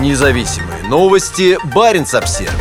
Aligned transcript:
Независимые 0.00 0.82
новости. 0.88 1.56
Барин 1.72 2.02
обсерва 2.02 2.52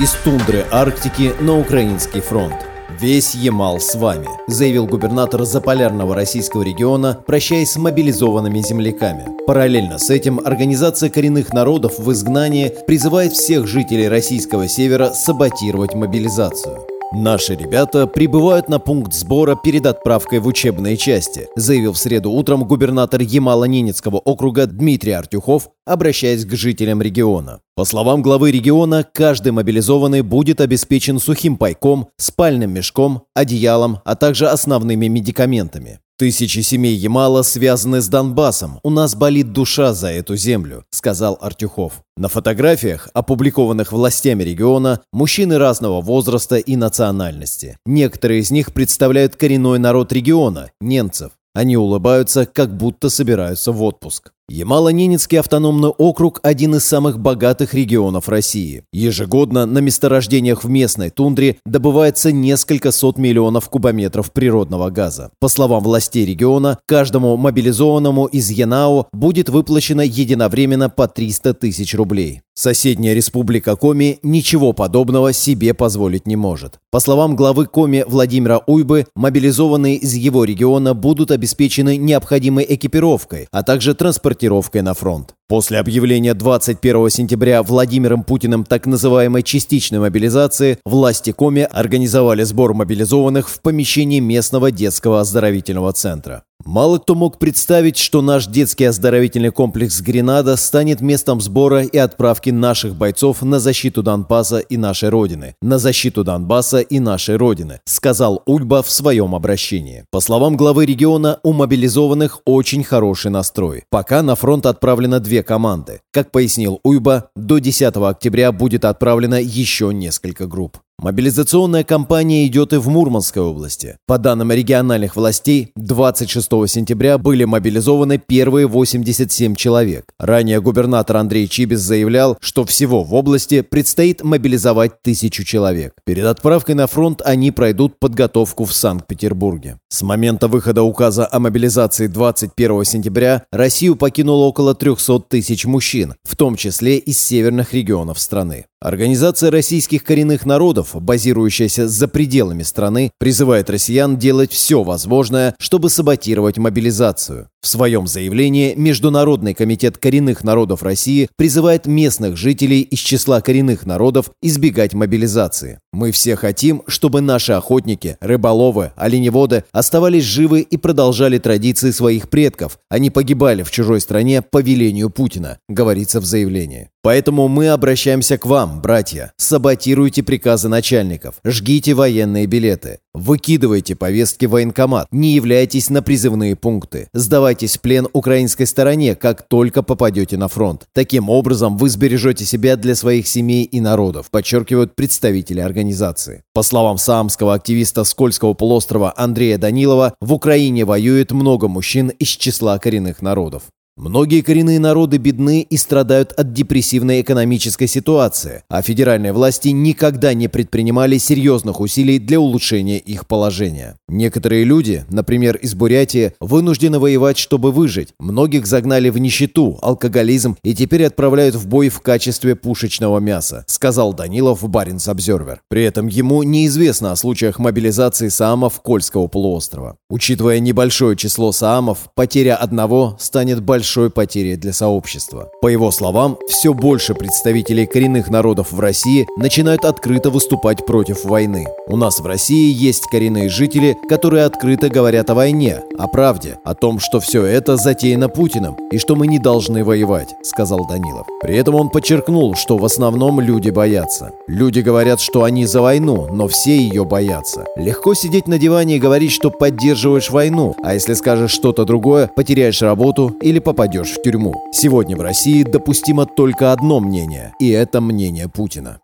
Из 0.00 0.10
тундры 0.24 0.66
Арктики 0.72 1.32
на 1.40 1.56
украинский 1.56 2.20
фронт. 2.20 2.56
«Весь 3.00 3.34
Ямал 3.34 3.78
с 3.78 3.94
вами», 3.94 4.26
заявил 4.48 4.86
губернатор 4.86 5.44
заполярного 5.44 6.16
российского 6.16 6.62
региона, 6.62 7.22
прощаясь 7.26 7.72
с 7.72 7.76
мобилизованными 7.76 8.58
земляками. 8.58 9.26
Параллельно 9.46 9.98
с 9.98 10.10
этим 10.10 10.40
Организация 10.44 11.08
коренных 11.08 11.52
народов 11.52 11.98
в 11.98 12.10
изгнании 12.10 12.72
призывает 12.86 13.34
всех 13.34 13.68
жителей 13.68 14.08
российского 14.08 14.66
севера 14.66 15.12
саботировать 15.12 15.94
мобилизацию. 15.94 16.95
Наши 17.12 17.54
ребята 17.54 18.08
прибывают 18.08 18.68
на 18.68 18.80
пункт 18.80 19.12
сбора 19.12 19.54
перед 19.54 19.86
отправкой 19.86 20.40
в 20.40 20.46
учебные 20.48 20.96
части, 20.96 21.48
заявил 21.54 21.92
в 21.92 21.98
среду 21.98 22.32
утром 22.32 22.64
губернатор 22.64 23.20
Ямало-Ненецкого 23.20 24.16
округа 24.16 24.66
Дмитрий 24.66 25.12
Артюхов, 25.12 25.70
обращаясь 25.86 26.44
к 26.44 26.56
жителям 26.56 27.00
региона. 27.00 27.60
По 27.76 27.84
словам 27.84 28.22
главы 28.22 28.50
региона, 28.50 29.06
каждый 29.14 29.52
мобилизованный 29.52 30.22
будет 30.22 30.60
обеспечен 30.60 31.20
сухим 31.20 31.56
пайком, 31.56 32.08
спальным 32.16 32.72
мешком, 32.72 33.22
одеялом, 33.34 34.00
а 34.04 34.16
также 34.16 34.48
основными 34.48 35.06
медикаментами. 35.06 36.00
«Тысячи 36.18 36.60
семей 36.60 36.94
Ямала 36.94 37.42
связаны 37.42 38.00
с 38.00 38.08
Донбассом. 38.08 38.80
У 38.82 38.88
нас 38.88 39.14
болит 39.14 39.52
душа 39.52 39.92
за 39.92 40.08
эту 40.08 40.34
землю»,— 40.36 40.84
сказал 40.90 41.36
Артюхов. 41.40 42.00
На 42.16 42.28
фотографиях, 42.28 43.10
опубликованных 43.12 43.92
властями 43.92 44.42
региона, 44.42 45.02
мужчины 45.12 45.58
разного 45.58 46.00
возраста 46.00 46.56
и 46.56 46.74
национальности. 46.76 47.78
Некоторые 47.84 48.40
из 48.40 48.50
них 48.50 48.72
представляют 48.72 49.36
коренной 49.36 49.78
народ 49.78 50.10
региона– 50.12 50.70
немцев. 50.80 51.32
Они 51.54 51.76
улыбаются, 51.76 52.46
как 52.46 52.74
будто 52.76 53.10
собираются 53.10 53.72
в 53.72 53.82
отпуск. 53.82 54.32
Ямало-Ненецкий 54.48 55.40
автономный 55.40 55.88
округ– 55.88 56.38
один 56.44 56.76
из 56.76 56.86
самых 56.86 57.18
богатых 57.18 57.74
регионов 57.74 58.28
России. 58.28 58.84
Ежегодно 58.92 59.66
на 59.66 59.80
месторождениях 59.80 60.62
в 60.62 60.68
местной 60.68 61.10
тундре 61.10 61.56
добывается 61.66 62.30
несколько 62.30 62.92
сот 62.92 63.18
миллионов 63.18 63.68
кубометров 63.68 64.30
природного 64.30 64.90
газа. 64.90 65.32
По 65.40 65.48
словам 65.48 65.82
властей 65.82 66.24
региона, 66.24 66.78
каждому 66.86 67.36
мобилизованному 67.36 68.26
из 68.26 68.48
Янао 68.50 69.08
будет 69.12 69.48
выплачено 69.48 70.02
единовременно 70.02 70.90
по 70.90 71.08
300 71.08 71.54
тысяч 71.54 71.92
рублей. 71.96 72.42
Соседняя 72.54 73.14
республика 73.14 73.74
Коми 73.74 74.20
ничего 74.22 74.72
подобного 74.72 75.32
себе 75.32 75.74
позволить 75.74 76.26
не 76.26 76.36
может. 76.36 76.78
По 76.92 77.00
словам 77.00 77.34
главы 77.36 77.66
Коми 77.66 78.04
Владимира 78.06 78.62
Уйбы, 78.66 79.06
мобилизованные 79.16 79.96
из 79.96 80.14
его 80.14 80.44
региона 80.44 80.94
будут 80.94 81.32
обеспечены 81.32 81.96
необходимой 81.96 82.64
экипировкой, 82.66 83.48
а 83.50 83.62
также 83.62 83.94
транспортировкой 83.94 84.35
на 84.82 84.94
фронт. 84.94 85.34
После 85.48 85.78
объявления 85.78 86.34
21 86.34 87.08
сентября 87.08 87.62
Владимиром 87.62 88.24
Путиным 88.24 88.64
так 88.64 88.84
называемой 88.84 89.44
частичной 89.44 90.00
мобилизации, 90.00 90.80
власти 90.84 91.30
Коми 91.30 91.62
организовали 91.62 92.42
сбор 92.42 92.74
мобилизованных 92.74 93.48
в 93.48 93.60
помещении 93.60 94.18
местного 94.18 94.72
детского 94.72 95.20
оздоровительного 95.20 95.92
центра. 95.92 96.42
Мало 96.66 96.98
кто 96.98 97.14
мог 97.14 97.38
представить, 97.38 97.96
что 97.96 98.22
наш 98.22 98.46
детский 98.46 98.86
оздоровительный 98.86 99.50
комплекс 99.50 100.00
«Гренада» 100.00 100.56
станет 100.56 101.00
местом 101.00 101.40
сбора 101.40 101.84
и 101.84 101.96
отправки 101.96 102.50
наших 102.50 102.96
бойцов 102.96 103.42
на 103.42 103.60
защиту 103.60 104.02
Донбасса 104.02 104.58
и 104.58 104.76
нашей 104.76 105.10
Родины. 105.10 105.54
На 105.62 105.78
защиту 105.78 106.24
Донбасса 106.24 106.80
и 106.80 106.98
нашей 106.98 107.36
Родины, 107.36 107.80
сказал 107.84 108.42
Ульба 108.46 108.82
в 108.82 108.90
своем 108.90 109.36
обращении. 109.36 110.06
По 110.10 110.18
словам 110.18 110.56
главы 110.56 110.86
региона, 110.86 111.38
у 111.44 111.52
мобилизованных 111.52 112.40
очень 112.44 112.82
хороший 112.82 113.30
настрой. 113.30 113.84
Пока 113.88 114.22
на 114.22 114.34
фронт 114.34 114.66
отправлено 114.66 115.20
две 115.20 115.35
команды. 115.42 116.00
Как 116.12 116.30
пояснил 116.30 116.80
Уйба, 116.82 117.30
до 117.36 117.58
10 117.58 117.96
октября 117.96 118.52
будет 118.52 118.84
отправлено 118.84 119.40
еще 119.40 119.92
несколько 119.92 120.46
групп. 120.46 120.78
Мобилизационная 120.98 121.84
кампания 121.84 122.46
идет 122.46 122.72
и 122.72 122.78
в 122.78 122.88
Мурманской 122.88 123.42
области. 123.42 123.98
По 124.06 124.16
данным 124.16 124.50
региональных 124.50 125.14
властей, 125.14 125.70
26 125.76 126.48
сентября 126.66 127.18
были 127.18 127.44
мобилизованы 127.44 128.16
первые 128.16 128.66
87 128.66 129.56
человек. 129.56 130.06
Ранее 130.18 130.62
губернатор 130.62 131.18
Андрей 131.18 131.48
Чибис 131.48 131.80
заявлял, 131.80 132.38
что 132.40 132.64
всего 132.64 133.04
в 133.04 133.12
области 133.12 133.60
предстоит 133.60 134.24
мобилизовать 134.24 135.02
тысячу 135.02 135.44
человек. 135.44 135.92
Перед 136.06 136.24
отправкой 136.24 136.74
на 136.74 136.86
фронт 136.86 137.20
они 137.22 137.50
пройдут 137.50 137.98
подготовку 137.98 138.64
в 138.64 138.72
Санкт-Петербурге. 138.72 139.78
С 139.90 140.00
момента 140.00 140.48
выхода 140.48 140.82
указа 140.82 141.28
о 141.30 141.38
мобилизации 141.40 142.06
21 142.06 142.84
сентября 142.84 143.44
Россию 143.52 143.96
покинуло 143.96 144.46
около 144.46 144.74
300 144.74 145.20
тысяч 145.28 145.66
мужчин, 145.66 146.14
в 146.24 146.36
том 146.36 146.56
числе 146.56 146.96
из 146.96 147.20
северных 147.20 147.74
регионов 147.74 148.18
страны. 148.18 148.64
Организация 148.78 149.50
российских 149.50 150.04
коренных 150.04 150.44
народов, 150.44 150.90
базирующаяся 150.94 151.88
за 151.88 152.08
пределами 152.08 152.62
страны, 152.62 153.10
призывает 153.18 153.70
россиян 153.70 154.18
делать 154.18 154.52
все 154.52 154.82
возможное, 154.82 155.54
чтобы 155.58 155.88
саботировать 155.88 156.58
мобилизацию. 156.58 157.48
В 157.62 157.68
своем 157.68 158.06
заявлении 158.06 158.74
Международный 158.76 159.54
комитет 159.54 159.96
коренных 159.96 160.44
народов 160.44 160.82
России 160.82 161.28
призывает 161.36 161.86
местных 161.86 162.36
жителей 162.36 162.82
из 162.82 162.98
числа 162.98 163.40
коренных 163.40 163.86
народов 163.86 164.30
избегать 164.42 164.92
мобилизации. 164.92 165.80
Мы 165.92 166.12
все 166.12 166.36
хотим, 166.36 166.82
чтобы 166.86 167.22
наши 167.22 167.54
охотники, 167.54 168.18
рыболовы, 168.20 168.92
оленеводы 168.94 169.64
оставались 169.72 170.24
живы 170.24 170.60
и 170.60 170.76
продолжали 170.76 171.38
традиции 171.38 171.92
своих 171.92 172.28
предков, 172.28 172.78
а 172.90 172.98
не 172.98 173.08
погибали 173.08 173.62
в 173.62 173.70
чужой 173.70 174.02
стране 174.02 174.42
по 174.42 174.60
велению 174.60 175.08
Путина, 175.08 175.58
говорится 175.66 176.20
в 176.20 176.26
заявлении. 176.26 176.90
Поэтому 177.06 177.46
мы 177.46 177.68
обращаемся 177.68 178.36
к 178.36 178.46
вам, 178.46 178.82
братья. 178.82 179.32
Саботируйте 179.36 180.24
приказы 180.24 180.66
начальников, 180.66 181.36
жгите 181.44 181.94
военные 181.94 182.46
билеты, 182.46 182.98
выкидывайте 183.14 183.94
повестки 183.94 184.46
в 184.46 184.50
военкомат, 184.50 185.06
не 185.12 185.34
являйтесь 185.34 185.88
на 185.88 186.02
призывные 186.02 186.56
пункты, 186.56 187.06
сдавайтесь 187.14 187.76
в 187.76 187.80
плен 187.80 188.08
украинской 188.12 188.64
стороне, 188.64 189.14
как 189.14 189.46
только 189.46 189.84
попадете 189.84 190.36
на 190.36 190.48
фронт. 190.48 190.88
Таким 190.94 191.30
образом, 191.30 191.76
вы 191.78 191.90
сбережете 191.90 192.44
себя 192.44 192.74
для 192.74 192.96
своих 192.96 193.28
семей 193.28 193.62
и 193.62 193.78
народов, 193.78 194.28
подчеркивают 194.32 194.96
представители 194.96 195.60
организации. 195.60 196.42
По 196.54 196.62
словам 196.64 196.98
саамского 196.98 197.54
активиста 197.54 198.02
Скользкого 198.02 198.54
полуострова 198.54 199.14
Андрея 199.16 199.58
Данилова, 199.58 200.14
в 200.20 200.32
Украине 200.32 200.84
воюет 200.84 201.30
много 201.30 201.68
мужчин 201.68 202.08
из 202.08 202.30
числа 202.30 202.76
коренных 202.80 203.22
народов. 203.22 203.62
Многие 203.98 204.42
коренные 204.42 204.78
народы 204.78 205.16
бедны 205.16 205.62
и 205.62 205.78
страдают 205.78 206.30
от 206.32 206.52
депрессивной 206.52 207.22
экономической 207.22 207.86
ситуации, 207.86 208.62
а 208.68 208.82
федеральные 208.82 209.32
власти 209.32 209.68
никогда 209.68 210.34
не 210.34 210.48
предпринимали 210.48 211.16
серьезных 211.16 211.80
усилий 211.80 212.18
для 212.18 212.38
улучшения 212.38 212.98
их 212.98 213.26
положения. 213.26 213.96
Некоторые 214.06 214.64
люди, 214.64 215.06
например, 215.08 215.56
из 215.56 215.74
Бурятии, 215.74 216.34
вынуждены 216.40 216.98
воевать, 216.98 217.38
чтобы 217.38 217.72
выжить. 217.72 218.10
Многих 218.18 218.66
загнали 218.66 219.08
в 219.08 219.16
нищету, 219.16 219.78
алкоголизм 219.80 220.58
и 220.62 220.74
теперь 220.74 221.06
отправляют 221.06 221.54
в 221.54 221.66
бой 221.66 221.88
в 221.88 222.02
качестве 222.02 222.54
пушечного 222.54 223.18
мяса, 223.18 223.64
сказал 223.66 224.12
Данилов 224.12 224.60
в 224.60 224.68
Баренц 224.68 225.08
Обзервер. 225.08 225.62
При 225.70 225.84
этом 225.84 226.06
ему 226.06 226.42
неизвестно 226.42 227.12
о 227.12 227.16
случаях 227.16 227.58
мобилизации 227.58 228.28
саамов 228.28 228.82
Кольского 228.82 229.26
полуострова. 229.26 229.96
Учитывая 230.10 230.58
небольшое 230.58 231.16
число 231.16 231.50
саамов, 231.50 232.10
потеря 232.14 232.56
одного 232.56 233.16
станет 233.18 233.62
большой 233.62 233.85
большой 233.86 234.10
потерей 234.10 234.56
для 234.56 234.72
сообщества. 234.72 235.48
По 235.60 235.68
его 235.68 235.92
словам, 235.92 236.36
все 236.48 236.74
больше 236.74 237.14
представителей 237.14 237.86
коренных 237.86 238.28
народов 238.30 238.72
в 238.72 238.80
России 238.80 239.28
начинают 239.36 239.84
открыто 239.84 240.30
выступать 240.30 240.84
против 240.84 241.24
войны. 241.24 241.66
У 241.86 241.96
нас 241.96 242.18
в 242.18 242.26
России 242.26 242.74
есть 242.74 243.04
коренные 243.12 243.48
жители, 243.48 243.96
которые 244.08 244.44
открыто 244.44 244.88
говорят 244.88 245.30
о 245.30 245.36
войне, 245.36 245.82
о 245.96 246.08
правде, 246.08 246.58
о 246.64 246.74
том, 246.74 246.98
что 246.98 247.20
все 247.20 247.44
это 247.44 247.76
затеяно 247.76 248.28
Путиным 248.28 248.74
и 248.90 248.98
что 248.98 249.14
мы 249.14 249.28
не 249.28 249.38
должны 249.38 249.84
воевать, 249.84 250.34
сказал 250.42 250.84
Данилов. 250.88 251.28
При 251.40 251.56
этом 251.56 251.76
он 251.76 251.88
подчеркнул, 251.88 252.56
что 252.56 252.78
в 252.78 252.84
основном 252.84 253.40
люди 253.40 253.70
боятся. 253.70 254.32
Люди 254.48 254.80
говорят, 254.80 255.20
что 255.20 255.44
они 255.44 255.64
за 255.64 255.80
войну, 255.80 256.26
но 256.32 256.48
все 256.48 256.76
ее 256.76 257.04
боятся. 257.04 257.66
Легко 257.76 258.14
сидеть 258.14 258.48
на 258.48 258.58
диване 258.58 258.96
и 258.96 259.00
говорить, 259.00 259.30
что 259.30 259.50
поддерживаешь 259.50 260.30
войну, 260.30 260.74
а 260.82 260.94
если 260.94 261.14
скажешь 261.14 261.52
что-то 261.52 261.84
другое, 261.84 262.28
потеряешь 262.34 262.82
работу 262.82 263.36
или 263.40 263.60
попадешь 263.60 263.75
попадешь 263.76 264.12
в 264.12 264.22
тюрьму. 264.22 264.54
Сегодня 264.72 265.18
в 265.18 265.20
России 265.20 265.62
допустимо 265.62 266.24
только 266.24 266.72
одно 266.72 266.98
мнение, 266.98 267.52
и 267.60 267.68
это 267.68 268.00
мнение 268.00 268.48
Путина. 268.48 269.00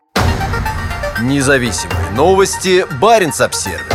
Независимые 1.21 2.09
новости. 2.15 2.83
Барин 2.99 3.31
обсервис 3.39 3.92